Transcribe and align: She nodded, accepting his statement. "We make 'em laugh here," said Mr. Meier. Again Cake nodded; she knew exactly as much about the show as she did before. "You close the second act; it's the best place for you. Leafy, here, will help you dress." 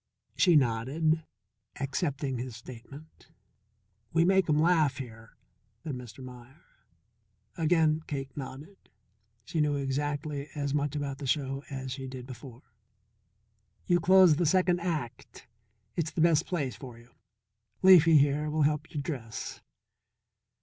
She 0.35 0.55
nodded, 0.55 1.21
accepting 1.79 2.39
his 2.39 2.55
statement. 2.55 3.27
"We 4.11 4.25
make 4.25 4.49
'em 4.49 4.57
laugh 4.57 4.97
here," 4.97 5.37
said 5.83 5.93
Mr. 5.93 6.23
Meier. 6.23 6.63
Again 7.55 8.01
Cake 8.07 8.35
nodded; 8.35 8.77
she 9.45 9.61
knew 9.61 9.75
exactly 9.75 10.49
as 10.55 10.73
much 10.73 10.95
about 10.95 11.19
the 11.19 11.27
show 11.27 11.63
as 11.69 11.91
she 11.91 12.07
did 12.07 12.25
before. 12.25 12.63
"You 13.85 13.99
close 13.99 14.37
the 14.37 14.47
second 14.47 14.79
act; 14.79 15.45
it's 15.95 16.09
the 16.09 16.19
best 16.21 16.47
place 16.47 16.75
for 16.75 16.97
you. 16.97 17.11
Leafy, 17.83 18.17
here, 18.17 18.49
will 18.49 18.63
help 18.63 18.91
you 18.91 18.99
dress." 18.99 19.61